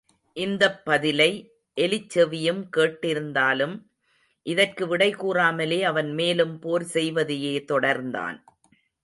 [0.37, 1.53] இந்தப் பதிலை
[1.81, 3.75] எலிச்செவியும் கேட்டிருந்தாலும்
[4.45, 8.43] இதற்கு விடை கூறாமலே அவன் மேலும் போர் செய்வதையே தொடர்ந்தான்.